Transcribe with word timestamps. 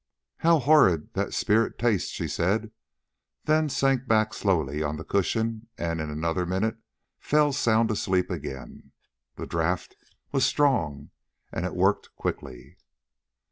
"How 0.37 0.57
horrid 0.57 1.13
that 1.13 1.31
spirit 1.31 1.77
tastes!" 1.77 2.09
she 2.09 2.27
said, 2.27 2.71
then 3.43 3.69
sank 3.69 4.07
back 4.07 4.33
slowly 4.33 4.81
on 4.81 4.97
the 4.97 5.03
cushion 5.03 5.67
and 5.77 6.01
in 6.01 6.09
another 6.09 6.43
minute 6.43 6.77
fell 7.19 7.53
sound 7.53 7.91
asleep 7.91 8.31
again. 8.31 8.93
The 9.35 9.45
draught 9.45 9.95
was 10.31 10.43
strong 10.43 11.11
and 11.51 11.67
it 11.67 11.75
worked 11.75 12.15
quickly. 12.15 12.77